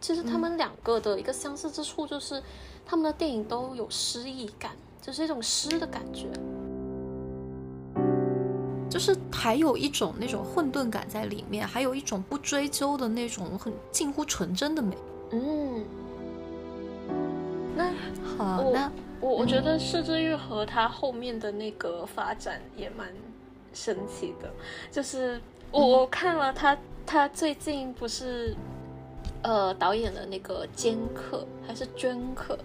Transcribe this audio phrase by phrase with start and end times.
[0.00, 2.42] 其实他们两个的一个相似之处就是
[2.86, 6.26] 他们的电影都有诗意感，就是一种诗的感觉。
[8.88, 14.96] 就是还有一种那种混沌感在里面，还有一种不追究的那种很近乎纯真的美。
[15.30, 15.84] 嗯，
[17.76, 17.92] 那
[18.36, 18.90] 好，那
[19.20, 23.06] 我我觉得失之愈和他后面的那个发展也蛮
[23.72, 24.50] 神奇的，
[24.90, 25.40] 就是
[25.70, 26.76] 我我看了他
[27.06, 28.56] 他最近不是
[29.42, 32.58] 呃导演的那个尖客还是镌刻，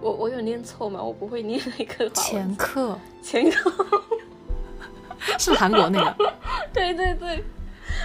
[0.00, 1.02] 我我有念错吗？
[1.02, 3.72] 我不会念那个前客前客。
[5.38, 6.34] 是韩国那个，
[6.72, 7.44] 对对对，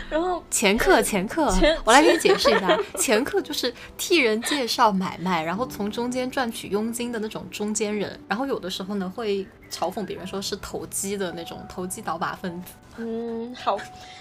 [0.10, 1.50] 然后前客前客，
[1.86, 3.24] 我来给你解释一下，前。
[3.24, 12.74] 客就是替人介绍买卖，然后从中间赚取佣金的那种中间人，然后有的时候呢会嘲讽别人说是投机的那种投机倒把分子。
[12.98, 13.78] 嗯，好，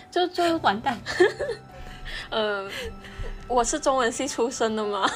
[0.08, 0.96] 就就完蛋。
[2.30, 2.70] 呃，
[3.48, 5.08] 我是中文系出身的吗？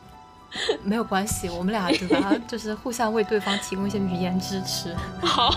[0.82, 2.34] 没有关系，我们俩对吧？
[2.48, 4.94] 就是互相为对方提供一些语言支持。
[5.22, 5.50] 好。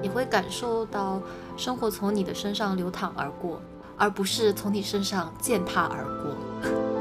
[0.00, 1.20] 你会感受到
[1.56, 3.60] 生活从你的身上流淌而过，
[3.96, 6.97] 而不是从你身上践踏而过。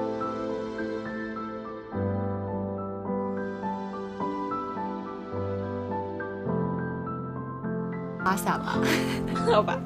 [8.37, 8.77] 拉下吧，
[9.51, 9.79] 好吧。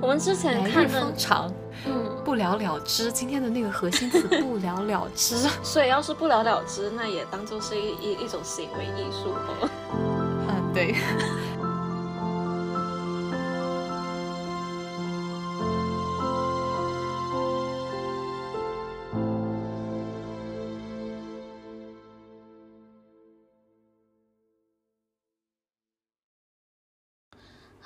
[0.00, 1.52] 我们之前看的长，
[1.86, 3.10] 嗯，不了了之。
[3.10, 9.68] 今天的那个核心词不了了之， 所以要是不了了之，那也当做是一一一种行为艺术哦。
[10.48, 10.94] 嗯，对。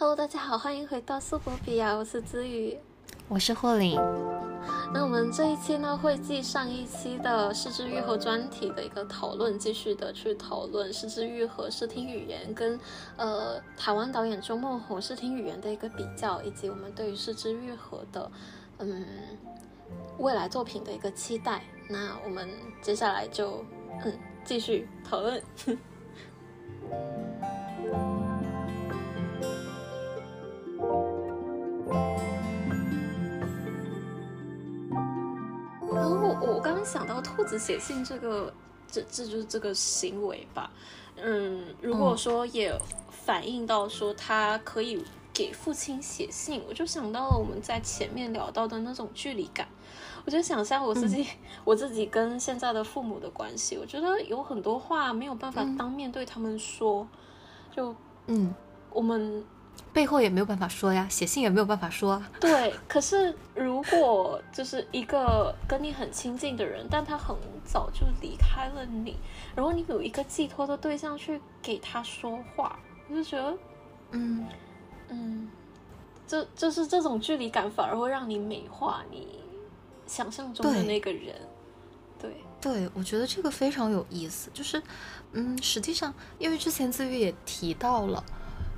[0.00, 2.74] Hello，大家好，欢迎回到苏博比亚，我是子宇，
[3.28, 3.96] 我是霍林。
[4.94, 12.80] 那我们这一期呢，会继上一期的视之愈合专题的一个讨论，继续的去讨论视之愈合视听语言跟
[13.18, 18.32] 呃台湾导演周梦红视听语言的一个比较，以及我们对于视之愈合的
[18.78, 19.04] 嗯
[20.16, 21.62] 未来作品的一个期待。
[21.90, 22.48] 那我们
[22.80, 23.62] 接下来就
[24.02, 25.42] 嗯继续讨论。
[35.82, 38.52] 我我刚刚想到兔子写信这个，
[38.86, 40.70] 这这就是这个行为吧。
[41.16, 42.72] 嗯，如果说也
[43.10, 49.66] 反映到说他可以给父亲写信，我就想到了我们在前面聊到的那种距离感。
[50.24, 51.26] 我就想象我自己，
[51.64, 57.06] 我自己跟现在的父母的关系，我觉得有很多话没有办法当面对他们说。
[57.74, 57.94] 就
[58.26, 58.54] 嗯，
[58.92, 59.44] 我们。
[59.92, 62.22] 背后也没有办法说呀，写信也没有办法说。
[62.40, 67.34] 对，可是如果就是一个跟你很亲近的人，但他很
[67.64, 69.16] 早就离开了你，
[69.56, 72.78] 然后你有一个寄托的对象去给他说话，
[73.08, 73.58] 我就觉得，
[74.12, 74.46] 嗯
[75.08, 75.48] 嗯，
[76.26, 79.40] 这就是这种距离感反而会让你美化你
[80.06, 81.34] 想象中的那个人。
[82.20, 82.30] 对
[82.60, 84.80] 对，我觉得这个非常有意思，就是
[85.32, 88.22] 嗯，实际上因为之前自愈也提到了。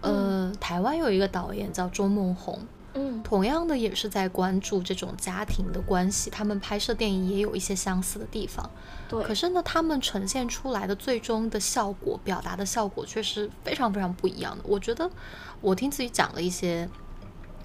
[0.03, 2.59] 呃，台湾有一个导演叫周梦红，
[2.95, 8.69] 嗯，同样的也是在关注这种家庭的关系，他们拍摄电影也有一些相似的地方，
[9.09, 9.23] 对。
[9.25, 14.65] 可是呢，他们呈现出来的最终的效果，表达的效果却是非常非常不一样的。
[14.67, 15.11] 我觉得，
[15.61, 16.89] 我听自己讲了一些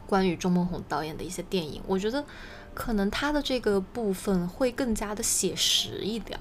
[0.05, 2.23] 关于周梦红导演的一些电影，我觉得
[2.73, 6.39] 可能他的这个部分会更加的写实一点。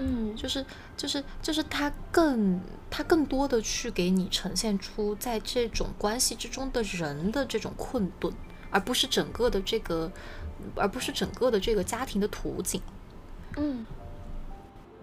[0.00, 0.64] 嗯，就是
[0.96, 8.32] 就是就是他更他更多的去给你呈现出在这种关系之中的人的这种困顿，
[8.70, 10.08] 而不是整个的这个，
[10.76, 12.80] 而不是整个的这个家庭的图景。
[13.56, 13.84] 嗯，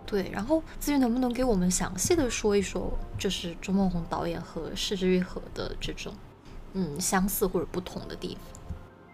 [0.06, 0.30] 对。
[0.32, 6.14] 然后资源能不能给我们详细的说一说，就是周梦红导演和市之愈合的这种
[6.72, 8.64] 嗯相似或者不同的地方？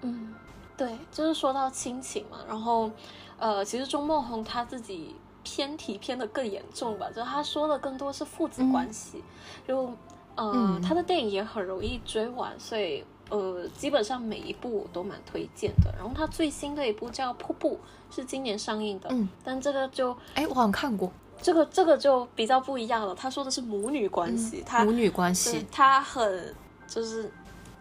[0.03, 0.35] 嗯，
[0.77, 2.91] 对，就是说到亲情嘛，然后
[3.39, 5.15] 呃，其实钟梦红他自己。
[5.43, 9.23] 偏题偏的更严重吧，就他说的更多是父子关系，
[9.67, 9.91] 就
[10.35, 15.93] 呃他的电影也很容易追完，所以呃基本上每一部我都蛮推荐的。
[15.97, 17.79] 然后他最新的一部叫《瀑布》，
[18.15, 21.11] 是今年上映的，嗯，但这个就哎我好像看过，
[21.41, 23.15] 这个这个就比较不一样了。
[23.15, 26.55] 他说的是母女关系，他母女关系，他很
[26.87, 27.31] 就是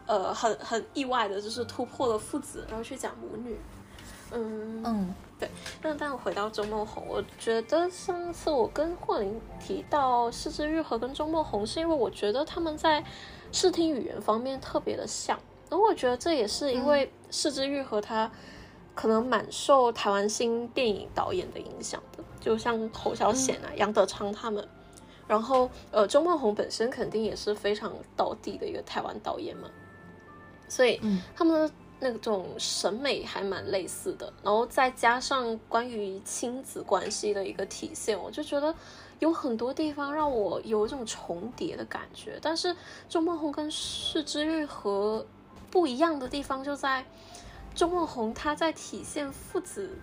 [0.06, 3.56] 呃很很意外的，就是突破了父子，然后去讲母女，
[4.32, 5.14] 嗯嗯。
[5.40, 5.50] 对，
[5.82, 13.02] 那但回到周梦红，我觉得上次我跟霍林提到四之愈合跟周梦红，是因为我觉得他们在
[13.50, 15.40] 视听语言方面特别的像，
[15.70, 18.30] 而我觉得这也是因为四之愈合他
[18.94, 24.68] 可能蛮受台湾新电影导演的影响的，就像侯孝贤啊、杨德昌他们。
[25.26, 29.70] 然后，呃，周梦红本身肯定也是非常倒地的一个台湾导演嘛，
[30.68, 31.00] 所以
[31.36, 34.32] 他们的那种审美还蛮类似的。
[34.42, 38.74] 然后再加上关于亲子关系的一个体现，我就觉得
[39.18, 42.38] 有很多地方让我有一种重叠的感觉。
[42.42, 42.74] 但是
[43.08, 45.24] 周梦红跟世之愈和
[45.70, 47.04] 不一样的地方就在
[47.74, 49.96] 周梦红他在体现父子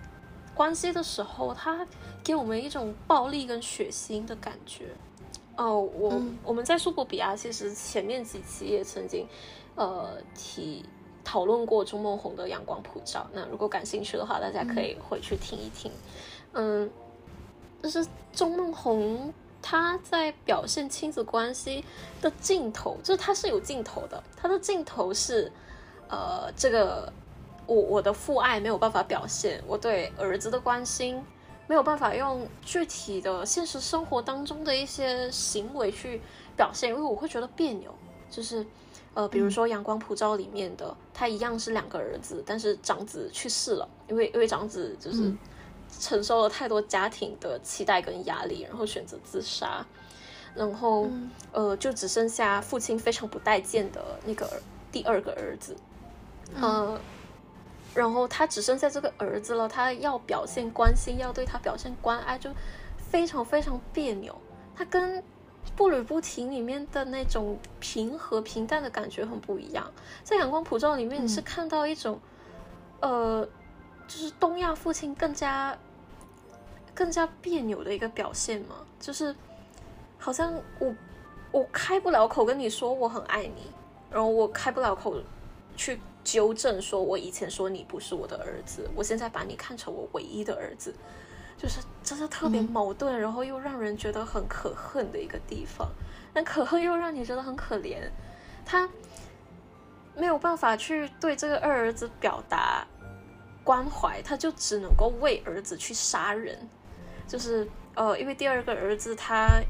[0.56, 1.86] 关系的时候，他
[2.24, 4.96] 给我们一种暴力跟血腥的感觉。
[5.56, 9.28] 哦，我我们在苏博比亚其实前面几期也曾经，
[9.76, 10.86] 呃，提
[11.28, 13.20] 讨论过钟孟宏的《阳光普照》。
[13.34, 15.92] 那如果感兴趣的话，大家可以回去听一听。
[16.54, 16.90] 嗯，
[17.84, 21.84] 就是钟孟宏他在表现亲子关系
[22.22, 25.52] 的镜头，就是他是有镜头的，他的镜头是，
[26.08, 27.12] 呃，这个
[27.66, 31.22] 我我的父爱没有办法表现，我对儿子的关心。
[31.70, 36.22] 没有办法用具体的现实生活当中的一些行为去
[36.56, 37.94] 表现，因为我会觉得别扭。
[38.32, 38.66] 就是，
[39.18, 45.34] 呃，比如说《阳光普照》里面的，他一样是两个儿子，但是长子去世了，因为因为长子就是
[46.00, 49.84] 承受了太多家庭的期待跟压力，然后选择自杀，
[50.54, 51.10] 然后
[51.52, 54.48] 呃，就只剩下父亲非常不待见的那个
[54.92, 55.76] 第二个儿子，
[56.62, 57.00] 呃。
[57.96, 62.52] 然后他只剩下这个儿子了，他要表现关心，要对他表现关爱，就
[63.00, 64.40] 非常非常别扭。
[64.76, 65.18] 他跟
[65.76, 69.92] 《步履不停》里面的那种平和平淡的感觉很不一样。
[70.24, 72.20] 在《阳光普照》里面，你是看到一种，
[73.02, 73.48] 呃，
[74.08, 75.78] 就是东亚父亲更加
[76.94, 79.36] 更加别扭的一个表现嘛，就是
[80.18, 80.96] 好像我
[81.52, 83.72] 我开不了口跟你说我很爱你，
[84.10, 85.16] 然后我开不了口
[85.76, 86.00] 去。
[86.24, 90.94] 纠正说，我以前说你不是我的儿子，我现在把你看成我唯一的儿子，
[91.58, 95.90] 就是真的特别矛盾，然后又让人觉得很可恨的一个地方。
[96.34, 97.98] 但可恨又让你觉得很可怜，
[98.64, 98.88] 他
[100.16, 102.86] 没有办法去对这个二儿子表达
[103.64, 106.58] 关怀，他就只能够为儿子去杀人。
[107.28, 109.62] 就是呃，因为第二个儿子他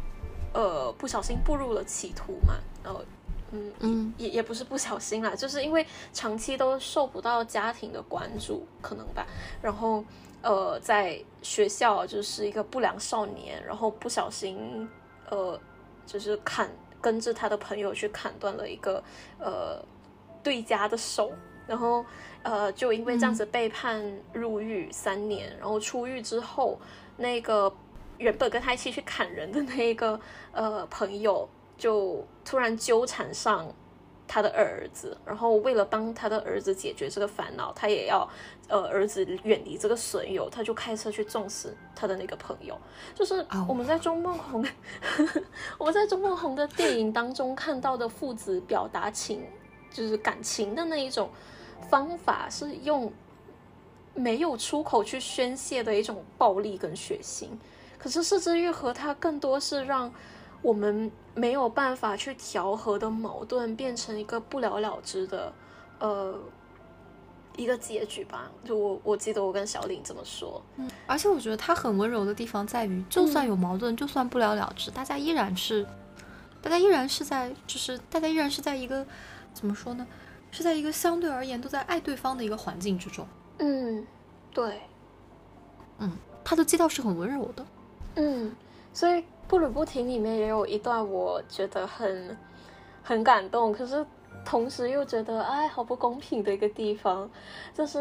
[0.54, 3.04] 呃不小心步入了歧途嘛，然后。
[3.52, 9.26] 嗯嗯，也也不是不小心啦，就是因为长期都受不到家庭的关注，可能吧。
[9.62, 10.04] 然后，
[10.42, 14.90] 呃，在学校就是一个不良少年，然后不小心，
[15.30, 15.58] 呃，
[16.06, 19.02] 就是砍跟着他的朋友去砍断了一个
[19.40, 19.82] 呃
[20.44, 21.32] 对家的手，
[21.66, 22.06] 然后
[22.44, 24.04] 呃就因为这样子被判
[24.34, 26.78] 入狱三年，然后出狱之后，
[27.16, 27.74] 那个
[28.18, 30.20] 原本跟他一起去砍人的那个
[30.52, 31.48] 呃朋友。
[31.78, 33.72] 就突然纠缠上
[34.28, 38.28] 他的二儿子，然后为了帮他的儿子解决这个烦恼，他也要
[38.68, 42.78] 呃儿子远离这个损友，他就开车去撞死他的那个朋友。
[43.16, 44.66] 就是我们在钟梦红，
[45.78, 49.46] 我们在钟 梦红的电影当中看到的父子表达情，
[49.92, 51.30] 就是感情的那一种
[51.90, 53.14] 方法，是用
[54.14, 57.48] 没有出口去宣泄的一种暴力跟血腥。
[57.98, 60.14] 可是四之愈合，它更多是让。
[60.62, 65.54] 我们没有办法去调和的矛盾，变成一个不了了之的，
[66.00, 66.38] 呃，
[67.56, 68.52] 一个结局吧。
[68.66, 70.62] 就我我记得我跟小林这么说。
[70.76, 75.86] 嗯，而且我觉得他很温柔的地方在于，就算有矛盾，就算不了了之，大家依然是，
[76.62, 79.06] 大家依然是在，就是大家依然是在一个
[79.54, 80.06] 怎么说呢？
[80.50, 83.28] 是在一个相对而言都在爱对方的一个环境之中。
[83.60, 84.06] 嗯，
[84.52, 84.82] 对，
[86.00, 86.12] 嗯，
[86.44, 87.66] 他的基调是很温柔的。
[88.16, 88.56] 嗯，
[88.92, 89.24] 所以。
[89.48, 92.38] 步履不停里面也有一段我觉得很
[93.04, 94.06] 很感动，可是
[94.44, 97.30] 同时又觉得哎，好不公平的一个地方，
[97.74, 98.00] 就是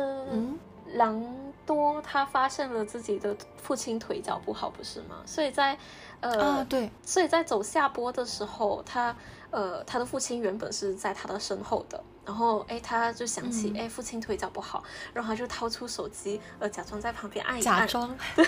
[0.95, 1.25] 狼
[1.65, 5.23] 多他发现了自己的父亲腿脚不好，不是吗？
[5.27, 5.77] 所以在
[6.21, 9.15] 呃对，所以在走下坡的时候，他
[9.51, 12.03] 呃他的父亲原本是在他的身后的。
[12.27, 14.83] 然后，哎，他就想起，哎，父亲腿脚不好，
[15.15, 17.79] 然后他就掏出手机，呃，假装在旁边按一按。
[17.79, 18.19] 假装。
[18.35, 18.45] 对。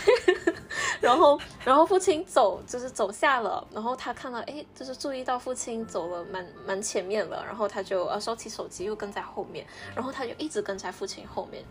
[1.01, 11.65] 然后，然后父亲走，就是走下了，然后他看到，哎，就是注意到父亲走了蛮蛮前面了，然后他就呃收起手机，又跟在后面，然后他就一直跟在父亲后面。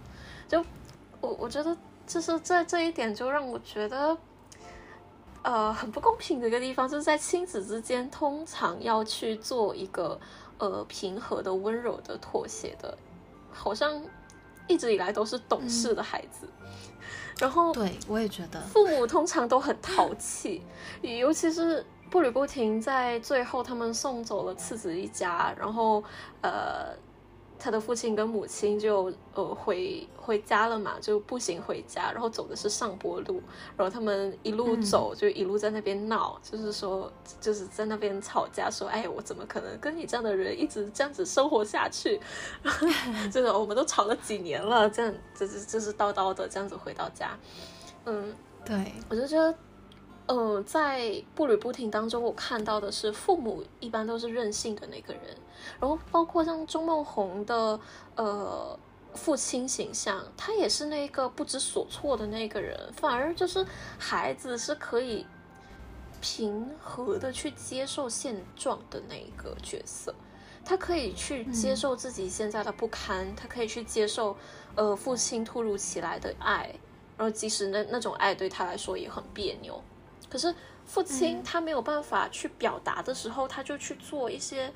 [0.47, 0.63] 就
[1.19, 1.75] 我我觉得，
[2.07, 4.17] 就是在这一点，就让我觉得，
[5.41, 10.17] 呃，很不公平的一个地方，就是在亲子之间，通常要去做一个。
[10.57, 12.97] 呃，平和的、温柔的、妥协的，
[13.51, 14.01] 好像
[14.67, 16.47] 一直以来都是懂事的孩子。
[17.39, 20.63] 然后，对我也觉得，父母通常都很淘气，
[21.01, 26.03] 尤其是步履不停在最后，他们送走了次子一家，然后
[26.41, 26.95] 呃，
[27.59, 33.41] 他的父亲跟母亲就呃回回家了嘛，就步行回家，然后走的是上坡路，
[33.75, 37.11] 然后他们一路走就一路在那边闹，就是说
[37.41, 42.19] 就是在那边吵架，说哎，我怎么可能跟你这样的人一直这样子生活下去？
[43.31, 47.37] 就是我们都吵了几年了，这样就是就是叨叨的这样子回到家，
[48.05, 48.33] 嗯，
[48.65, 49.53] 对，我就觉得。
[50.29, 55.21] 嗯，在步履不停当中，我看到的是父母一般都是任性的那个人，
[55.79, 57.79] 然后包括像钟梦红的
[58.15, 58.77] 呃
[59.13, 63.65] 父亲形象，他也是那个不知所措的那个人，反而就是
[63.97, 65.25] 孩子是可以
[66.21, 70.13] 平和的去接受现状的那一个角色，
[70.65, 74.36] 他可以去接受自己现在的不堪，他可以去接受
[74.75, 76.74] 呃父亲突如其来的爱，
[77.17, 79.81] 然后即使那那种爱对他来说也很别扭。
[80.29, 80.53] 可是
[80.86, 84.74] 父亲他没有办法去表达的时候，他就去做一些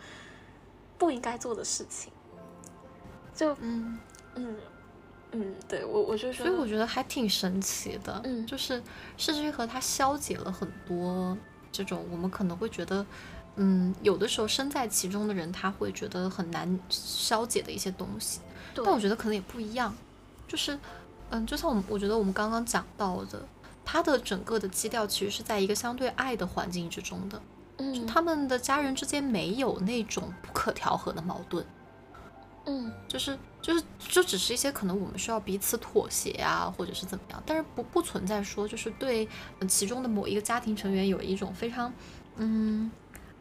[1.02, 2.14] 不应该做的事情，
[3.34, 3.98] 就嗯
[4.36, 4.56] 嗯
[5.32, 8.84] 嗯，对我我就说所以我觉得还挺神奇的，嗯，就是
[9.18, 11.36] 甚至于和他消解了很多
[11.72, 13.04] 这种我们可能会觉得，
[13.56, 18.40] 嗯，有的时候身在其中的人他会觉得很难消解的一些东西，
[18.76, 19.96] 但我觉得可能也不一样，
[20.48, 20.78] 就是
[21.32, 23.44] 嗯，就像我们我觉得我们刚刚讲到的。
[23.84, 27.42] 他的整个的基调其实是在一个相对爱的环境之中的，
[27.82, 31.66] 嗯，他们的家人之间没有那种不可调和的矛盾，
[32.66, 39.28] 嗯，就是就是就只是一些可能我们需要彼此妥协啊，或者是怎么样，但是不不存在说就是对
[39.68, 41.92] 其中的某一个家庭成员有一种非常
[42.38, 42.92] 嗯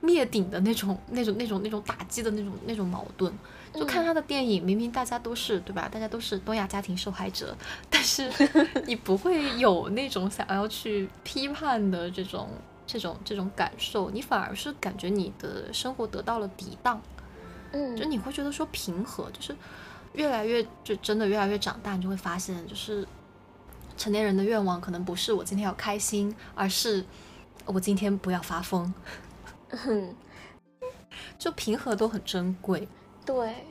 [0.00, 3.32] 灭顶的那种那种那种那种打击的那种那种矛盾。
[3.72, 5.88] 就看他的电影，明明大家都是对吧？
[5.88, 7.56] 大家都是东亚家庭受害者，
[7.88, 8.28] 但是
[8.84, 12.48] 你不会有那种想要去批判的这种
[12.92, 17.00] 这种这种感受，你反而是感觉你的生活得到了抵挡，
[17.70, 19.54] 嗯，就你会觉得说平和，就是
[20.14, 23.06] 越来越就真的越来越长大，你就会发现，就是
[23.96, 27.04] 成年人的愿望可能不是我今天要开心，而是
[27.64, 28.92] 我今天不要发疯，
[29.70, 30.14] 嗯。
[31.38, 32.86] 就平和都很珍贵。
[33.24, 33.64] 对，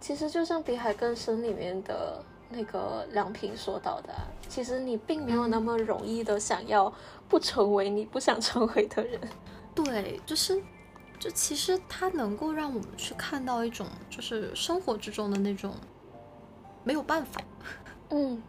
[0.00, 4.14] 其实就像《比海更深》里面的那个梁平说到的，
[4.48, 6.92] 其实你并没有那么容易的想要
[7.28, 9.20] 不成为你不想成为的人。
[9.74, 10.62] 对，就是，
[11.18, 15.74] 就其实它能够让我们去看到一种，就是生活之中的那种
[16.84, 17.40] 没有办法。
[18.10, 18.42] 嗯，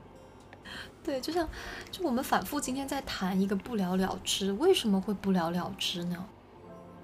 [1.04, 1.48] 对，就像，
[1.90, 6.26] 就我们反复今天在谈一个不了了之，为什么会不了了之呢？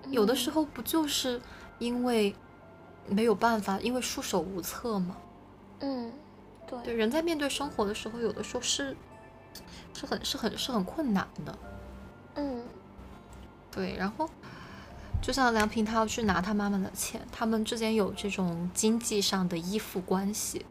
[0.09, 1.41] 有的时候不就是
[1.79, 2.35] 因为。
[3.11, 5.17] 没有办法，因为束手无策吗。
[5.79, 6.13] 嗯，
[6.69, 6.79] 对。
[6.83, 8.95] 对，人在面对生活的时候，有的时候是
[9.93, 11.57] 是很是很是很困难的。
[12.35, 12.63] 嗯，
[13.71, 13.95] 对。
[13.97, 14.29] 然后，
[15.21, 20.65] 就像梁平，他要去拿他妈妈的钱，他们之间有这种经济上的依附关系，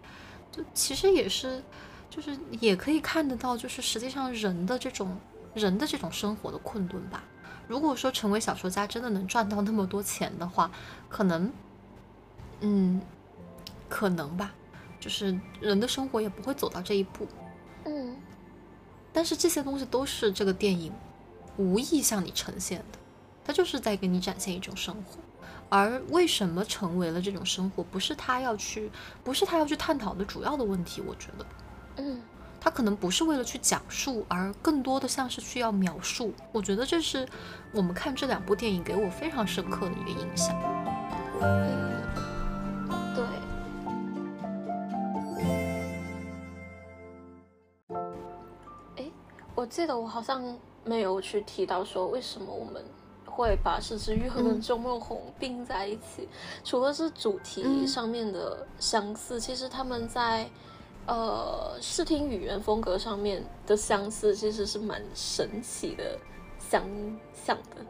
[0.53, 1.63] 就其实也是，
[2.09, 5.19] 就是也可以看得到，就是实际上人的这种
[5.55, 7.25] 人的这种生活的困顿吧。
[7.67, 10.71] 如果说成为小说家真的能赚到那么多钱的话，
[11.09, 11.53] 可能。
[12.61, 13.01] 嗯，
[13.89, 14.53] 可能吧，
[14.99, 17.27] 就是人的生活也不会走到这一步。
[17.85, 18.17] 嗯，
[19.13, 20.93] 但是这些东西都是这个电影
[21.57, 22.99] 无意向你呈现的，
[23.45, 25.19] 它就是在给你展现一种生活。
[25.71, 28.91] 而为什么成为了这种生活，不是他要去，
[29.23, 31.03] 不是他要去探讨的主要的问题。
[31.07, 31.47] 我觉得，
[31.97, 32.23] 嗯，
[32.59, 36.33] 他可能不是为了去讲述，而更多的像是去要描述。
[36.53, 37.29] 我觉得这是
[37.73, 40.57] 我们看这两部电影给我非常深刻的一个印象。
[49.59, 50.41] 我记得我好像
[50.85, 52.81] 没有去提到说为什么我们
[53.27, 56.29] 会把失之愈合跟周梦红并在一起，
[56.63, 60.49] 除了是主题上面的相似，其实他们在
[61.07, 66.17] 呃视听语言风格上面的相似，其实是蛮神奇的
[66.61, 66.81] 相
[67.33, 67.85] 像的，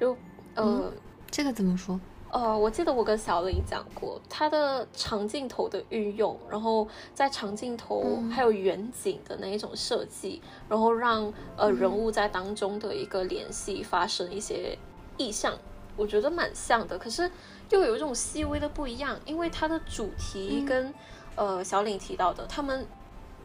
[0.00, 0.16] 就
[0.54, 0.90] 呃
[1.30, 2.00] 这个怎么说？
[2.32, 14.78] 呃，我记得我跟小李讲过，他的长镜头的运用，然后在长镜头还有远景的那一种设计，然后让呃人物在当中的一个联系发生一些
[15.18, 15.52] 意象，
[15.94, 16.98] 我觉得蛮像的。
[16.98, 17.30] 可是
[17.68, 20.94] 又有一种细微的不一样，因为它的主题跟
[21.36, 22.86] 呃小李提到的他们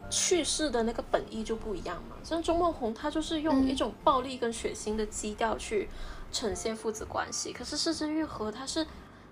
[0.08, 2.16] 去世的那个本意就不一样嘛。
[2.24, 5.90] 像钟梦红，他就是用一种暴力跟血腥的基调去。
[6.30, 8.86] 呈现父子关系，可是失之愈合，它是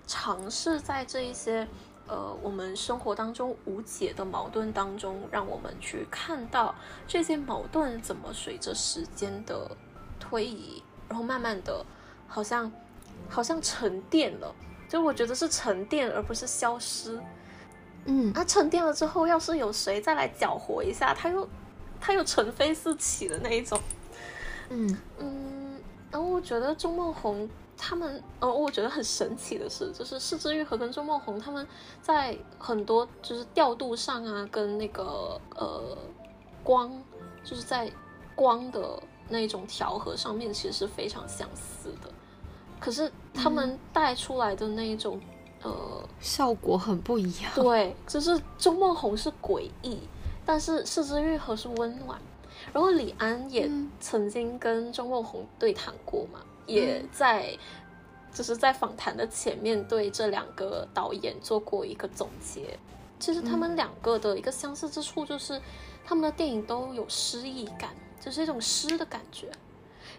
[0.05, 1.67] 尝试在这一些
[2.07, 6.73] 呃我们生活当中无解的矛盾当中，让我们去看到
[7.07, 9.69] 这些矛盾怎么随着时间的
[10.19, 11.85] 推移，然后慢慢的，
[12.27, 12.71] 好像
[13.29, 14.53] 好像沉淀了，
[14.89, 17.19] 就我觉得是沉淀而不是消失。
[18.05, 21.47] 嗯，它沉淀了之后，要是有谁再来搅和一下，它又
[21.99, 23.77] 它又尘飞四起的那一种。
[24.69, 25.66] 嗯嗯，
[26.11, 31.67] 然后我觉得钟梦红他们，呃，我觉得很神奇的是，就是四之愈合跟钟梦红他们
[32.01, 35.97] 在很多就是调度上啊，跟那个呃
[36.63, 36.91] 光，
[37.43, 37.91] 就是在
[38.35, 38.99] 光的
[39.29, 42.09] 那种调和上面，其实是非常相似的。
[42.79, 45.19] 可是他们带出来的那一种，
[45.63, 47.51] 呃，效果很不一样。
[47.55, 49.99] 对，就是钟梦红是诡异，
[50.45, 52.19] 但是四之愈合是温暖。
[52.73, 53.69] 然后李安也
[53.99, 57.57] 曾经跟钟梦红对谈过嘛，也在
[58.33, 62.77] 就是在访谈的前面对这两个导演做过一个总结。
[63.19, 65.59] 其实他们两个的一个相似之处就是
[66.05, 69.49] 他们的电影都有诗意感，就是一种诗的感觉。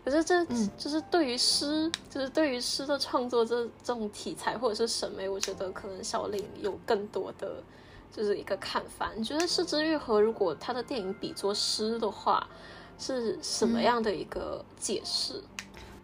[0.04, 0.44] 可是这
[0.76, 7.62] 就是对于诗，就是对于诗的创作这这种题材或者是审美，我觉得可能小林有更多的。
[8.10, 12.46] 就是一个看法，你觉得《失之愈合》如果他的电影比作诗的话，
[12.98, 15.42] 是什么样的一个解释？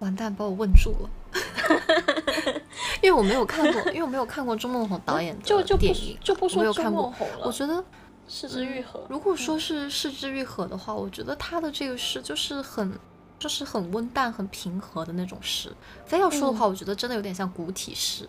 [0.00, 1.10] 完蛋，把我问住了，
[3.00, 5.42] 因为我没有看过，因为我没有看过钟梦红导演的
[5.78, 7.46] 电影，就不说钟梦红了。
[7.46, 7.74] 我觉得
[8.28, 12.98] 《失之愈合》，如果说是《失之愈合》的话，我觉得他的这个诗就是很，
[13.38, 15.72] 就是很温淡、很平和的那种诗。
[16.04, 18.28] 非要说的话，我觉得真的有点像古体诗。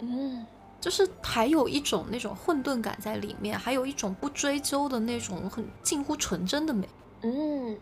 [0.00, 0.44] 嗯。
[0.84, 6.86] 就是还有一种那种混沌感在里面，还有一种不追究的那种很近乎纯真的美。
[7.22, 7.74] 嗯，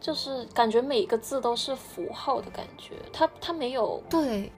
[0.00, 4.50] 就是感觉每一个字都是符号的感觉，它它没有对，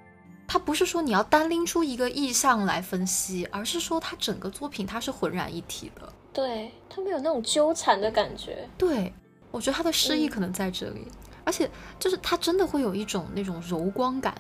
[0.46, 6.10] 它不是说你要单拎出一个意象来分析，而是说它整个作品它是浑然一体的。
[6.32, 8.66] 对，它没有那种纠缠的感觉。
[8.78, 9.12] 对，
[9.50, 11.06] 我觉得它的诗意可能在这里，
[11.44, 14.34] 而且就是它真的会有一种那种柔光感。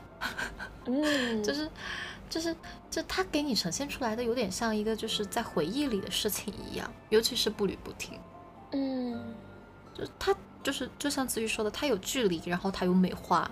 [0.86, 1.68] 嗯， 就是。
[2.28, 2.54] 就是，
[2.90, 8.18] 就他给你呈现出来的有点像一个就是在回忆里的事情一样，尤其是步履不停。
[8.72, 9.34] 嗯，
[9.94, 13.50] 就是他就是就像子瑜说的，他有距离，然后他有美化，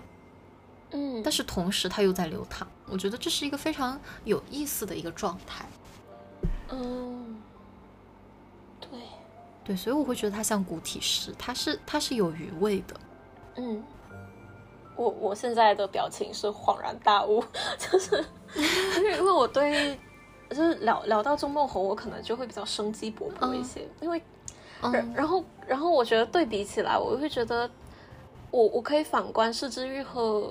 [0.90, 2.66] 嗯，但是同时他又在流淌。
[2.88, 5.66] 我觉得这是一个非常有意思的一个状态。
[6.70, 7.42] 嗯，
[8.80, 8.90] 对，
[9.64, 13.00] 对，所以我会觉得他像古体诗，他是他是有余味的。
[13.56, 13.82] 嗯。
[14.96, 17.42] 我我现在的表情是恍然大悟，
[17.78, 18.16] 就是
[18.98, 19.98] 因为因为我对
[20.50, 24.20] 就是聊聊到钟梦红，我可能就会比较生机勃勃一些，因为
[24.80, 27.68] 然然后然后我觉得对比起来，我会觉得
[28.50, 30.42] 我我可以反观《失之愈和》，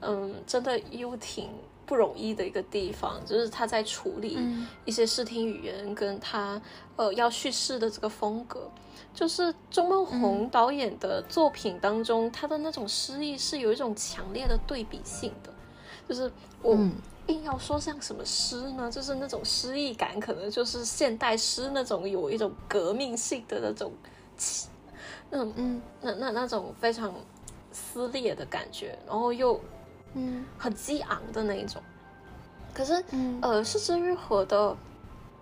[0.00, 1.48] 嗯，真的又挺
[1.88, 4.38] 不容易的一个地方，就是他在处理
[4.84, 6.60] 一些视听语言，跟他
[6.96, 8.70] 呃要叙事的这个风格。
[9.14, 15.52] 就是钟梦红导演的作品当中，他的那种诗意是有一种强烈的对比性的。
[16.08, 16.30] 就是
[16.62, 16.76] 我
[17.26, 18.90] 硬要说像什么诗呢？
[18.90, 23.92] 就是那种诗意感，可能就是现代诗那种有一种革命性的那种，
[25.30, 27.12] 那种嗯，那那那种非常
[27.72, 29.60] 撕裂的感觉，然后又
[30.14, 31.82] 嗯很激昂的那一种。
[32.74, 33.04] 可是
[33.40, 34.76] 呃，是之愈合的，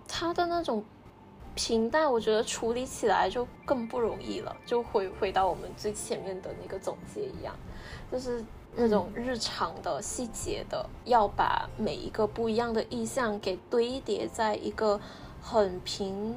[0.07, 0.83] 他的那种。
[1.59, 4.55] 平淡，我觉得处理起来就更不容易了。
[4.63, 7.51] 就回回到我们最前面的那个总结一样，
[8.11, 15.01] 就是那种日常的细节的，要把每一个不一样的意象给堆叠在一个
[15.41, 16.35] 很平、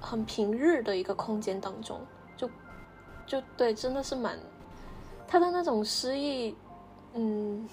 [0.00, 2.00] 很平日的一个空间当中，
[2.36, 2.48] 就
[3.26, 4.38] 就对，真的是蛮
[5.26, 6.54] 他的那种诗意，
[7.14, 7.68] 嗯，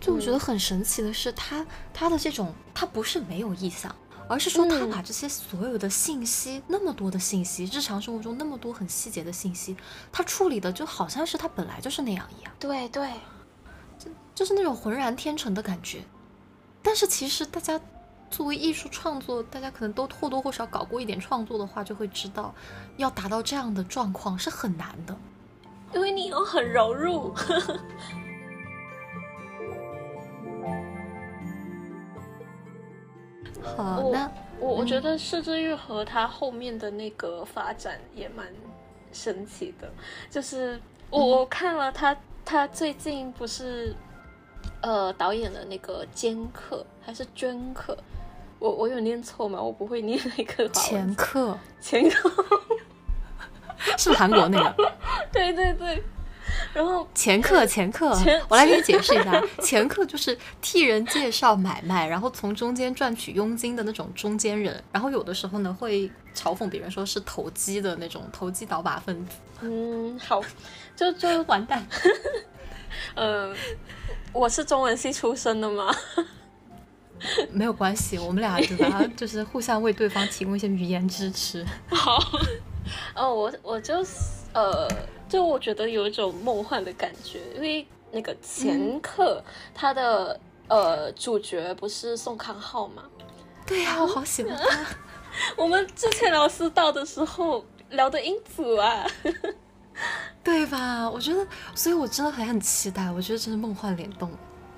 [0.00, 3.94] 就我觉得很神奇的是，他他的这种，他不是没有意向。
[4.26, 9.76] 而是说，他把这些所有的信息，那么多的信息，日常生活中那么多很细节的信息，
[10.10, 12.50] 他处理的就好像是他本来就是那样一样。
[12.58, 13.12] 对对，
[13.98, 16.02] 就就是那种浑然天成的感觉。
[16.82, 17.78] 但是其实大家
[18.30, 22.54] 作为艺术创作，大家可能都或多或少搞过一点创作的话，就会知道，
[22.96, 25.14] 要达到这样的状况是很难的，
[25.94, 27.32] 因为你又很融入。
[33.62, 34.30] 好，那
[34.60, 38.46] 我我觉得失之愈合他后面的那个发展也蛮
[39.12, 39.90] 神奇的，
[40.28, 40.80] 就是
[41.10, 43.94] 我我看了他他最近不是
[44.82, 47.96] 呃导演的那个兼客还是捐客，
[48.58, 49.60] 我我有念错吗？
[49.60, 52.28] 我不会念那个前客前客
[53.96, 54.92] 是不是韩国那个？
[55.34, 56.02] 对对对。
[56.72, 58.16] 然后前客，前客，
[58.48, 64.82] 我来给你解释一下， 前客就是替人介绍买卖，然后从中间赚取佣金的那种中间人。
[64.92, 69.36] 然后有的时候呢，会嘲讽别人说是投机的那种投机倒把分子。
[69.62, 70.40] 嗯，好，
[70.94, 71.84] 就就完蛋。
[73.14, 73.54] 嗯，
[74.32, 75.94] 我是中文系出身的吗？
[77.50, 79.02] 没有关系，我们俩对吧？
[79.16, 81.64] 就是互相为对方提供一些语言支持。
[81.88, 82.18] 好，
[83.14, 84.12] 哦，我我就是
[84.54, 84.88] 呃，
[85.28, 89.42] 就我觉得有一种梦幻的感觉，因为那个前课
[89.74, 93.02] 他的呃主角不是宋康昊吗？
[93.66, 94.86] 对呀，我好喜欢他。
[95.56, 99.04] 我们之前老师到的时候聊的音组啊，
[100.44, 101.10] 对吧？
[101.10, 103.10] 我觉得，所以我真的很很期待。
[103.10, 104.30] 我觉得真是梦幻联动。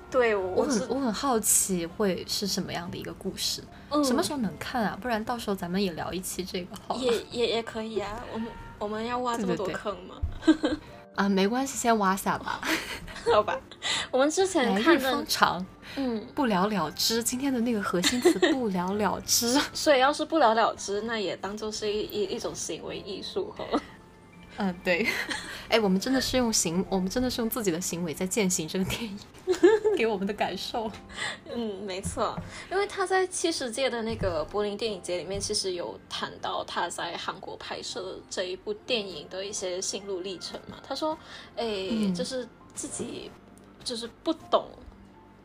[0.09, 3.61] 对，我很我很好奇会是什么样的一个故事，
[4.03, 4.97] 什么时候能看啊？
[5.01, 6.95] 不然到时候咱们也聊一期这个好。
[6.99, 8.47] 也也也可以啊，我们
[8.79, 10.15] 我们要挖这么多坑吗？
[11.15, 12.61] 啊，没关系，先挖下吧。
[13.33, 13.59] 好吧，
[14.11, 15.65] 我们之前看的长，
[15.95, 17.21] 嗯，不了了之。
[17.21, 23.65] 今天的那个核心词不了了之，所以要是不了了之，那也当做是一一一种行为艺术哈。
[24.57, 25.07] 嗯，对，
[25.69, 29.19] 哎，我们真的是用行，我们真的是用自己的行为在践行这个电影，
[29.97, 30.89] 给我们的感受。
[31.53, 32.37] 嗯，没错，
[32.71, 40.77] 因为他在七十届的那个柏林电影节里面，其实有谈到他在韩国拍摄这一部电影的一些心路历程嘛。
[40.87, 41.17] 他说，
[41.55, 43.31] 哎，就是自己
[43.83, 44.65] 就是不懂，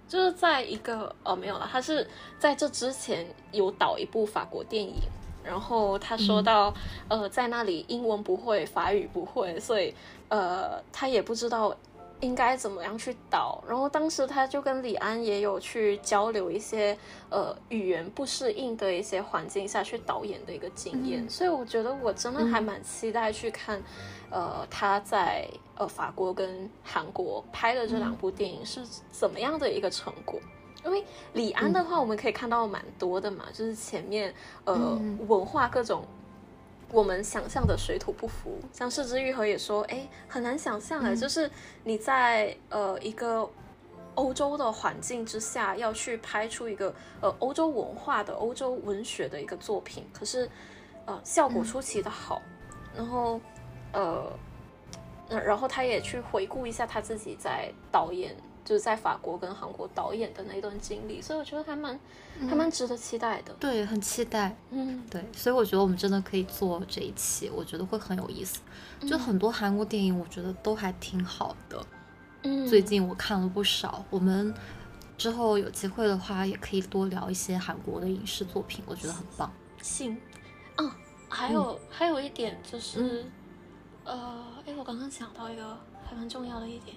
[0.09, 4.95] 就是在一个哦没有了，他是在这之前有导一部法国电影。
[5.45, 6.73] 然后他说到，
[7.09, 9.93] 呃，在那里英文不会，法语不会，所以
[10.29, 11.77] 呃，他也不知道
[12.23, 13.63] 应该怎么样去导。
[13.69, 16.97] 然后当时他就跟李安也有去交流一些
[17.29, 21.29] 呃语言不适应的一些环境下去导演的一个经验。
[21.29, 23.83] 所以我觉得我真的还蛮期待去看，
[24.31, 28.81] 呃，他在呃法国跟韩国拍的这两部电影是
[29.11, 30.41] 怎么样的一个成果。
[30.85, 31.05] 因为
[31.35, 36.05] 李安的话，我们可以看到蛮多的嘛，就是前面呃文化各种
[36.93, 41.51] 我们想象的水土不服，像《世之愈合》也说，哎，很难想象的，就是
[41.83, 43.49] 你在呃一个
[44.15, 50.47] 欧洲的环境之下，要去拍出一个呃欧洲文化的欧洲文学的一个作品，可是
[51.07, 52.43] 呃效果出奇的好，
[52.95, 53.41] 然后
[53.93, 54.31] 呃，
[55.29, 58.37] 然后他也去回顾一下他自己在导演。
[58.65, 61.99] 就是在法国跟韩国导演的那段经历，所以我觉得还蛮
[62.49, 63.53] 还蛮值得期待的。
[63.61, 64.57] 对，很期待。
[64.71, 68.61] 嗯，对，所以我觉得我们真的可以做这一期，我觉得会很有意思。
[69.07, 71.85] 就很多韩国电影，我觉得都还挺好的。
[72.43, 74.05] 嗯，最近我看了不少。
[74.11, 74.55] 我们
[75.19, 79.53] 之后有机会的话，也可以多聊一些韩国的影视作品，我觉得很棒。
[79.81, 80.17] 行，
[80.77, 80.91] 嗯，
[81.29, 83.25] 还有还有一点就是，
[84.05, 86.97] 呃，哎，我刚刚想到一个还蛮重要的一点。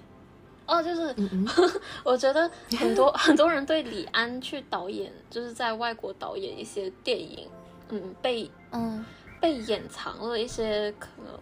[0.66, 1.14] 哦，就是，
[2.04, 7.48] 我觉得很多 很多人对李安去导演，就是在外国导演一些电影，
[7.90, 9.04] 嗯，被嗯。
[9.38, 11.38] 被掩藏了一些可能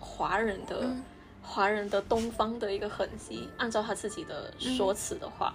[0.00, 0.84] 华人的
[1.40, 3.48] 华人的东方的一个痕迹。
[3.56, 5.54] 按照他自己的说辞的话，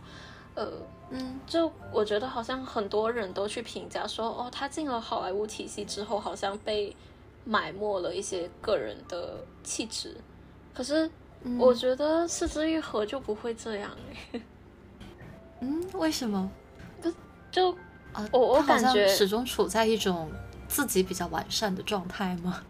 [0.55, 0.71] 呃，
[1.09, 6.95] 嗯，就我觉得好像很多人都去评价说，哦，他进了好莱坞体系之后，好像被
[7.43, 10.15] 埋没了一些个人的气质，
[10.73, 11.11] 可是。
[11.57, 13.91] 我觉得《四之愈合》就不会这样
[14.33, 14.41] 哎。
[15.61, 16.49] 嗯，为什么？
[17.01, 17.13] 就
[17.51, 17.71] 就
[18.13, 20.29] 啊，我我感觉始终处在一种
[20.67, 22.63] 自己比较完善的状态吗？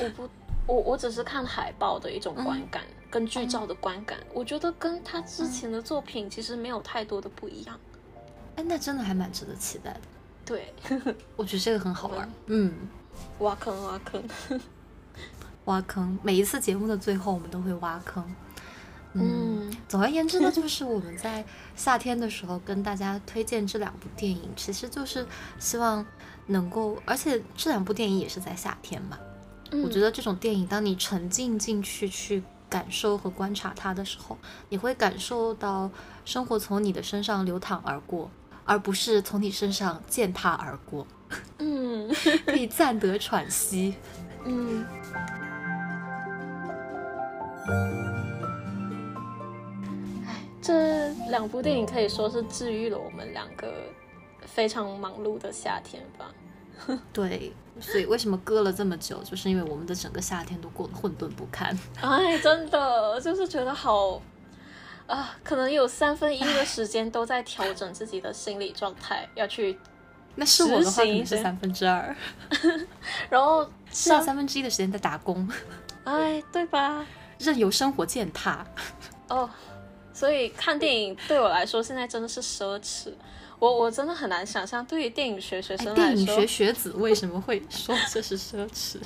[0.00, 0.28] 我不，
[0.66, 7.78] 我我只是看海报的一种观感，跟剧照的观感，我觉得跟他之前的作品其实没有太多的不一样。
[8.56, 10.00] 哎，那真的还蛮值得期待的。
[10.44, 10.74] 对，
[11.36, 12.30] 我觉得这个很好玩。
[12.46, 12.72] 嗯，
[13.38, 14.22] 挖坑挖坑。
[15.66, 18.24] 挖坑，每一次节目的最后，我们都会挖坑。
[19.16, 21.44] 嗯，总而言之呢，就是我们在
[21.76, 25.24] 夏天的时候跟大家推荐这两部电影，其实就是
[25.58, 26.04] 希望
[26.46, 29.16] 能够，而且这两部电影也是在夏天嘛。
[29.84, 34.36] 我觉得这种电影，当你沉浸进去去感受和观察它的时候，
[34.68, 35.88] 你会感受到
[36.24, 38.28] 生活从你的身上流淌而过，
[38.64, 41.06] 而不是从你身上践踏而过。
[41.58, 42.12] 嗯，
[42.44, 43.94] 可以暂得喘息。
[44.44, 44.84] 嗯。
[50.26, 53.72] 哎，这两部电影可以说是治愈了我们两个
[54.46, 56.30] 非常忙碌的夏天吧。
[57.12, 61.78] 对，所以为什么隔了这么久，就是因为我们的整个夏天都过得混沌不堪。
[62.02, 64.20] 哎，真的就是觉得好
[65.06, 69.78] 啊，可能有三分一的时间都在调整自己的心理状态，要去。
[70.34, 72.14] 那是我的话，是三分之二。
[73.30, 75.48] 然后剩下三分之一的时间在打工。
[76.02, 77.06] 哎，对吧？
[77.38, 78.66] 任由生活践踏，
[79.28, 79.48] 哦，
[80.12, 83.12] 所以看电影对我来说现在真的是奢侈。
[83.60, 88.96] 我我真的很难想象，对于电影学学生来说，电影学学子为什么会说这是奢侈？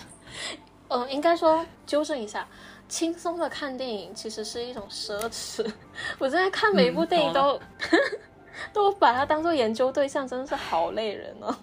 [0.89, 2.49] 嗯，应该说纠正一下，
[2.89, 5.71] 轻松的看电影其实是一种奢侈。
[6.19, 7.61] 我现在看每一部电影都
[8.73, 11.55] 都把它当做研究对象，真的是好累人哦。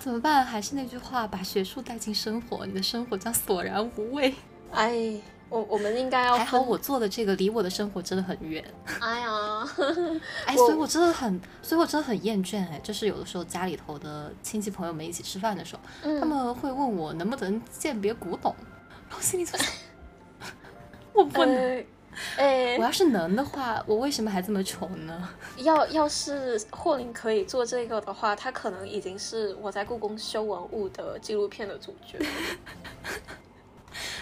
[0.00, 0.44] 怎么办？
[0.44, 4.34] 还是那句话，把学术带进生活，你的生活将索然无味。
[4.72, 5.14] 哎，
[5.50, 8.64] 我我们应该要还好，我做的这个离我的生活真的很远。
[9.00, 9.68] 哎呀，
[10.46, 12.58] 哎，所以我真的很，所以我真的很厌倦。
[12.70, 18.54] 哎，就是有的时候家里头的亲戚朋友们一起吃饭的时候，他们会问我能不能鉴别古董，
[19.08, 19.66] 然后心里就想，
[21.12, 21.84] 我不能。
[22.36, 25.28] 哎，我要是能的话，我为什么还这么穷呢？
[25.58, 32.18] 要要是霍林可以做这个的话，他可能已经是我在故宫修文物的纪录片的主角。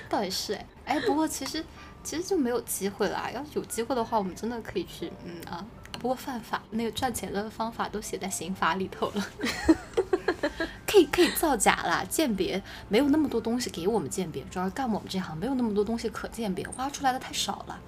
[0.08, 1.64] 倒也是哎哎，不过其实
[2.02, 3.30] 其实就没有机会啦。
[3.32, 5.64] 要有机会的话，我们真的可以去嗯啊。
[6.00, 9.26] 不过犯法，那个赚钱的方法都写在刑法里头了。
[10.86, 17.78] 可以可以造假啦，鉴别没有那么多东西给我们鉴别，主要干我们这行没有那么多东西可鉴别，挖出来的太少了。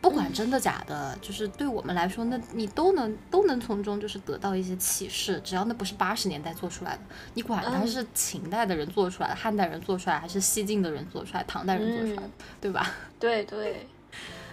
[0.00, 5.40] 不管真的假的，就是对我们来说，那你都能都能从中就是得到一些启示。
[5.42, 7.00] 只要那不是八十年代做出来的，
[7.34, 12.30] 你管它是秦代的人做出来的、汉代人做出来，还是西晋的人做出来、唐代人做出来的，
[12.60, 12.92] 对吧？
[13.18, 13.86] 对对。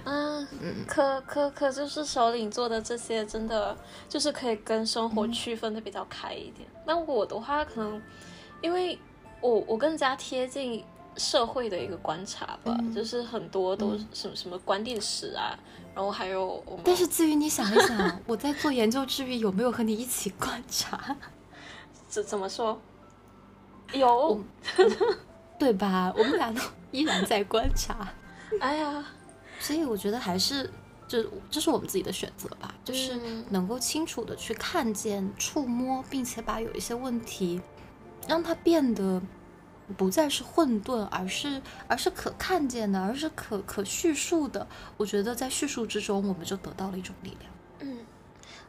[0.06, 0.46] 嗯，
[0.86, 3.78] 可可可就是首领做的这些，真的
[4.10, 6.68] 就是可以跟生活区分的比较开一点。
[6.86, 8.02] 那我的话，可能
[8.62, 9.00] 因为
[9.40, 10.84] 我我更加贴近
[11.18, 15.58] 社会的一个观察吧，就是很多都什么什么观点史啊，
[15.94, 16.64] 然后还有。
[16.84, 21.16] 但是至于你想一想， 我在做研究之余，有没有和你一起观察？
[22.08, 22.80] 怎怎么说？
[23.92, 24.44] 有，
[25.60, 26.14] 对吧？
[26.18, 28.08] 我们俩都依然在观察。
[28.60, 29.06] 哎呀。
[29.60, 30.70] 所以我觉得还是，
[31.08, 33.18] 这这是我们自己的选择吧，就是
[33.50, 37.62] 能够清楚的去看见、触摸，并且把有一些问题，
[38.28, 39.22] 让它变得
[39.98, 44.66] 不再是混沌，而是而是可看见的，而是可可叙述的。
[44.98, 47.52] 我觉得在叙述之中，我们就得到了一种力量。
[47.80, 48.00] 嗯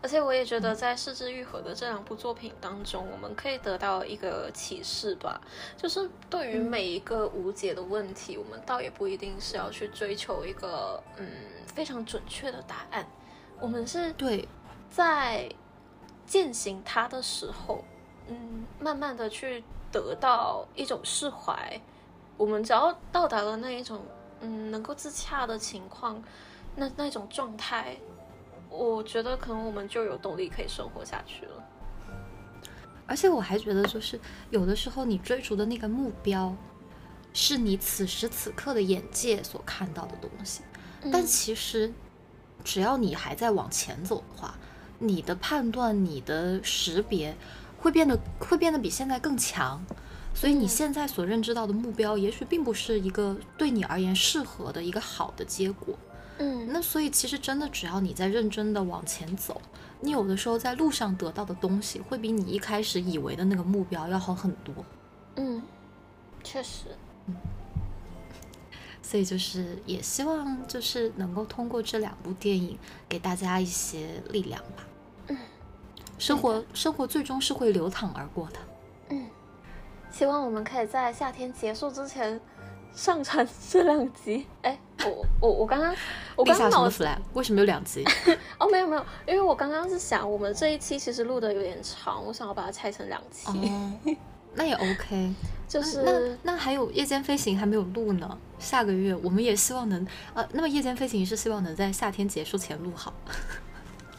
[0.02, 5.40] 而且我也觉得，在《四肢愈合》的这两部作品当中，我们可以得到一个启示吧，
[5.78, 11.26] 就是对于每一个无解的问题，我们倒也不一定是要去追求一个嗯
[11.66, 13.06] 非常准确的答案，
[13.58, 14.46] 我们是对。
[14.90, 15.50] 在
[16.26, 17.82] 践行它的时候，
[18.28, 21.80] 嗯，慢慢的去得到一种释怀。
[22.36, 24.00] 我们只要到达了那一种
[24.40, 26.20] 嗯能够自洽的情况，
[26.74, 27.96] 那那种状态。
[28.68, 31.64] 我觉得可能我们就有动力可以生活下去了，
[33.06, 34.18] 而且我还觉得，就是
[34.50, 36.52] 有的时候你追逐的那个目标，
[37.32, 40.62] 是你此时此刻的眼界所看到的东西，
[41.12, 41.92] 但其实
[42.64, 44.58] 只要你还在往前走的话，
[44.98, 47.36] 你的判断、你的识别
[47.84, 49.84] 会变得会变得比现在更强，
[50.34, 55.94] 所以你现在所认知到的目标，也许并不是一个对你而言适合的一个好的结果。
[56.38, 59.60] 嗯，那所以其实真的，只要你在认真的往前走，
[60.00, 64.74] 你有的时候在路上得到的东西，会比你一开始以为的那个目标要好很多。
[65.36, 65.62] 嗯，
[66.42, 66.86] 确实。
[67.26, 67.36] 嗯，
[69.02, 74.86] 所以就是也希望就是能够通过这两部电影给大家一些力量吧。
[76.16, 78.58] 嗯，生活生活最终是会流淌而过的。
[79.10, 79.26] 嗯，
[80.10, 82.40] 希望我们可以在夏天结束之前。
[82.96, 85.92] 上传这两集，哎，我我我刚刚
[86.36, 88.04] 我刚脑子为什么有两集？
[88.56, 93.48] 哦，没有没有，因为我刚刚是想，我们这一期其实录的有点长，我想要把它拆成两期。
[93.48, 94.16] 哦，
[94.54, 95.34] 那也 OK，
[95.66, 103.12] 就是那那还有夜间飞行还没有录呢，下个月我们也希望能呃，那么夜间飞行是希望能在夏天结束前录好。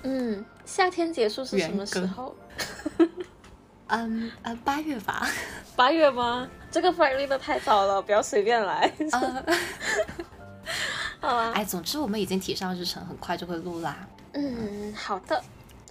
[0.05, 2.35] 嗯，夏天结束是什么时候？
[3.87, 5.27] 嗯呃，八月吧。
[5.75, 6.47] 八月吗？
[6.71, 8.91] 这个反应立的太早了，不要随便来。
[11.19, 11.51] 好啊。
[11.55, 14.07] 哎，总之我们已经提上日程，很快就会录啦。
[14.33, 15.41] 嗯，好的。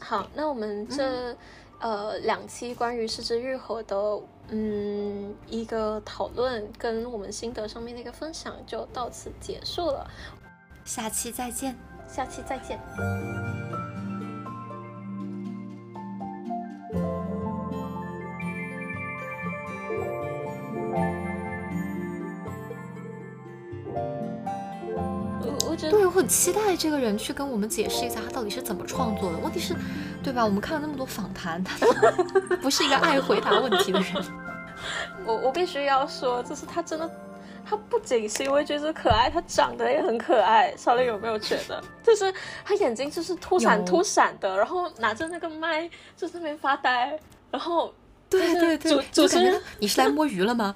[0.01, 1.37] 好，那我们这
[1.81, 3.97] 呃两期关于失之愈合的
[4.49, 10.09] 嗯一个讨论，跟我们心得上面的一个分享就到此结束了。
[10.85, 11.77] 下期再见。
[12.07, 12.79] 下期再见。
[26.15, 29.39] 很期待这个人去跟我们解释一下他到底是怎么创作的。
[29.39, 29.75] 问题是，
[30.23, 30.45] 对吧？
[30.45, 31.77] 我们看了那么多访谈，他
[32.63, 34.25] 不是一个爱回答问题的人。
[35.27, 37.11] 我我必须要说，就是他真的，
[37.65, 40.75] 他不仅行为举止可爱，他长得也很可爱。
[40.77, 41.83] 小磊有没有觉得？
[42.03, 42.33] 就是
[42.65, 47.19] 他眼睛就是突闪突闪的，然后拿着那个麦就在那边发呆，
[47.51, 47.93] 然后。
[48.39, 50.75] 对对对，主主持人你是来摸鱼了吗？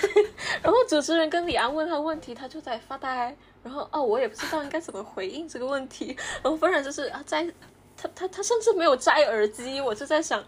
[0.62, 3.36] 然后主持人跟李安问他问题，他就在发呆。
[3.62, 6.16] 然后哦，我也不知道应该怎么回应这个问题。
[6.42, 7.46] 然后不然就是啊，摘
[7.96, 10.44] 他他他甚至没有摘耳机，我就在想，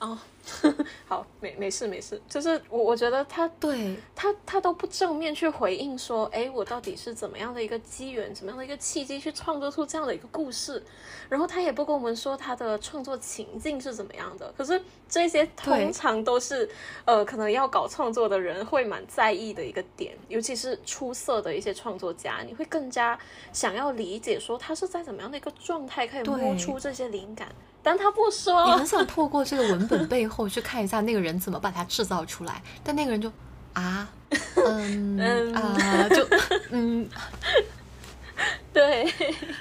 [0.00, 0.18] 哦。
[1.06, 10.80] 好，没没事没事，就是我我觉得他对他他都不正面去回应说，哎，我到底是怎么样的一个机缘，怎么样的一个契机去创作出这样的一个故事，
[11.28, 14.52] 然后他也不跟我们说他的创作情境是怎么样的。
[14.56, 16.68] 可是这些通常都是
[17.04, 23.18] 呃，可能要搞创作的人会蛮在意的一个点，尤其是出色的一些创作家，你会更加
[23.52, 27.48] 想要理解说他是在怎么样的一个状态可以摸出这些灵感。
[27.86, 33.30] 但他不说，你很想透过这个文本背后去看一下那个人怎么把它制造出来，但那个人就
[33.74, 34.08] 啊，
[34.56, 36.26] 嗯啊，就
[36.72, 37.08] 嗯，
[38.74, 39.08] 对，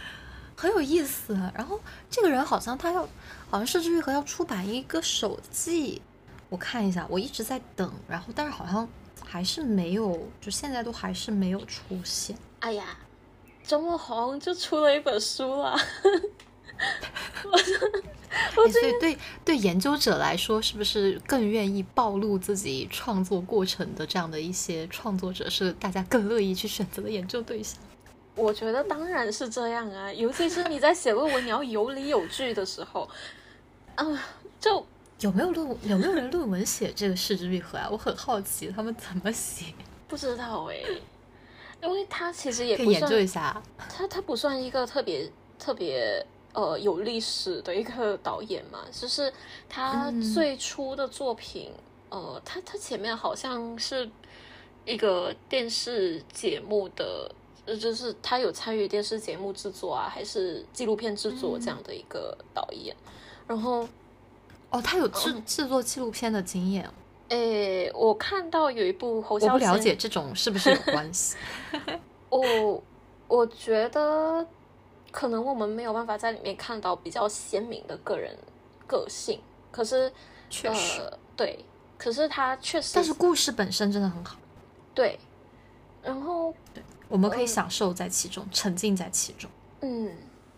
[0.57, 1.39] 很有意思。
[1.53, 3.07] 然后这个人好像他要，
[3.47, 6.01] 好像是治愈和要出版一个手记，
[6.49, 8.89] 我看一下，我一直在等，然后但是好像
[9.23, 12.35] 还是没有，就现在都还是没有出现。
[12.61, 12.97] 哎呀，
[13.63, 15.77] 周墨红就出了一本书了。
[18.53, 27.79] 所以对对研究者来说，是不是更愿意暴露自己创作过程的这样的一些创作者，是大家更乐意去选择的研究对象？
[28.35, 33.07] 我觉得当然是这样啊，尤其是你在写论文，你要有理有据的时候，
[33.95, 34.05] 啊，
[34.59, 34.85] 就
[35.21, 37.87] 有没有论有没有人论文写这个视之愈合啊？
[37.89, 39.73] 我很好奇他们怎么写。
[40.07, 40.75] 不知道哎，
[41.81, 46.25] 因为他其实也可以研究一下，他他不算一个特别特别。
[46.55, 49.31] 呃，有历史的一个导演嘛，就是
[49.67, 51.69] 他最初的作品，
[52.09, 54.09] 呃，他他前面好像是
[54.85, 57.29] 一个电视节目的，
[57.65, 62.95] 呃，就是他有参与电视节目制作啊，还是纪录片制作这样的一个导演。
[63.45, 63.85] 然后，
[64.69, 66.89] 哦，他有制制作纪录片的经验。
[67.27, 71.35] 诶，我看到有一部侯我不了解这种是不是有关系。
[72.31, 72.81] 我
[73.27, 74.47] 我觉得。
[75.15, 78.37] 可能我们没有办法在里面看到比较鲜明的个人
[78.85, 79.39] 个性，
[79.71, 80.11] 可是
[80.49, 81.63] 确实对，
[81.97, 84.35] 可是他确实，但是故事本身真的很好，
[84.93, 85.17] 对，
[86.03, 89.49] 然后对，我们可以享受在其中，沉浸在其中，
[89.79, 90.17] 嗯，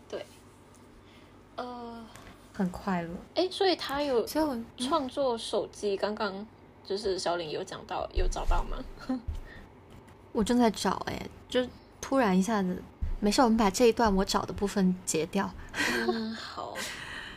[0.09, 0.25] 对，
[1.55, 2.03] 呃，
[2.51, 4.25] 很快乐，哎，所以他有
[4.75, 6.47] 创作手机，刚刚
[6.83, 8.83] 就是小林有讲到，有找到吗？
[10.33, 11.63] 我正在找，哎，就
[12.01, 12.81] 突然一下子。
[13.19, 15.51] 没事，我们把这一段我找的部分截掉。
[16.07, 16.75] 嗯，好，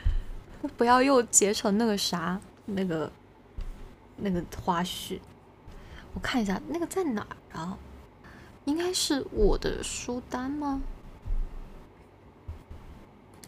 [0.76, 3.10] 不要又截成那个啥，那个
[4.16, 5.18] 那个花絮。
[6.12, 7.78] 我看一下那个在哪儿啊？
[8.66, 10.82] 应该是我的书单吗？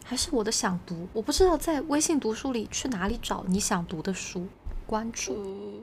[0.04, 1.08] 还是我的想读？
[1.12, 4.46] 我不知道在微信读书里去哪里找你想读的书，
[4.86, 5.82] 关注。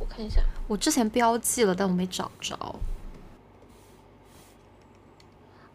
[0.00, 2.76] 我看一下，我之前标记了，但我没找着。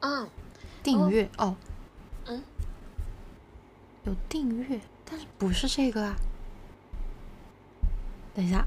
[0.03, 0.27] 啊，
[0.83, 1.55] 订阅哦，
[2.25, 2.43] 嗯，
[4.03, 6.15] 有订阅，但是不是这个啊？
[8.35, 8.65] 等一下，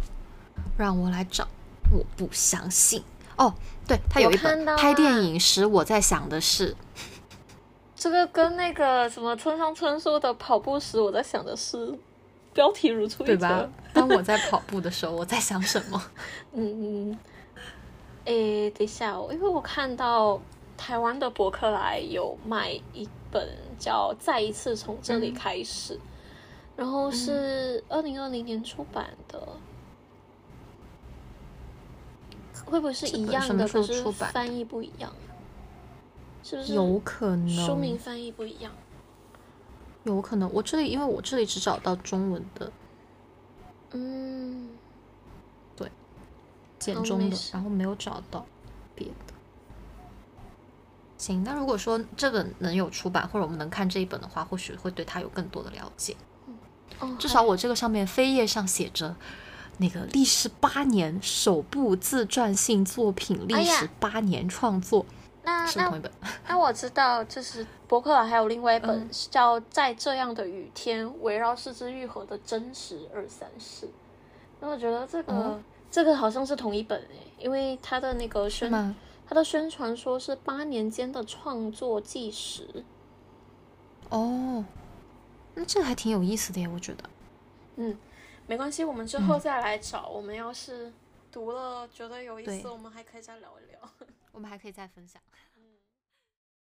[0.78, 1.46] 让我来找，
[1.92, 3.04] 我不相信。
[3.36, 3.52] 哦，
[3.86, 6.74] 对，他有一本拍电影时，我在想的是，
[7.94, 11.98] 这个跟那个什么村上春树的跑步时，我在想的是，
[12.54, 13.36] 标题如出一辙。
[13.36, 13.68] 对吧？
[13.92, 16.02] 当我在跑步的时候，我在想什么？
[16.56, 17.18] 嗯嗯，
[18.24, 20.40] 诶，等一下，因为我看到。
[20.76, 25.94] 台湾的博客来有卖一本叫《再一次从这里开始》，
[26.76, 29.48] 然后是二零二零年出版的，
[32.64, 33.66] 会不会是一样的？
[33.66, 35.12] 可是翻译不一样，
[36.42, 36.74] 是不是？
[36.74, 38.72] 有可能书名翻译不一样，
[40.04, 40.50] 有可能。
[40.52, 42.72] 我这里因为我这里只找到中文的，
[43.92, 44.68] 嗯，
[45.74, 45.90] 对，
[46.78, 48.44] 简中的，然后没有找到
[48.94, 49.34] 别的。
[51.18, 56.16] 行，那如果说这本能有出版，或者我们能看这一本的话，或许会对他有更多的了解。
[57.00, 59.14] 嗯，至少我这个上面扉页上写着，
[59.78, 65.04] 那个历时八年首部自传性作品，历时八年创作，
[65.42, 66.10] 那是同一本。
[66.48, 73.88] 那我知道，就是博客来还有另外一本叫《在这样的雨天》，围绕四肢愈合的真实二三事。
[74.60, 75.60] 那我觉得这个
[75.90, 78.70] 这个好像是同一本诶，因为它的那个是
[79.26, 79.28] 吗？
[79.28, 82.84] 他的宣传说是八年间的创作纪实，
[84.08, 84.64] 哦，
[85.54, 87.10] 那这还挺有意思的耶，我觉得。
[87.76, 87.98] 嗯，
[88.46, 90.08] 没关系，我们之后再来找。
[90.08, 90.92] 我们要是
[91.32, 93.80] 读了觉得有意思，我们还可以再聊一聊。
[94.32, 95.20] 我们还可以再分享。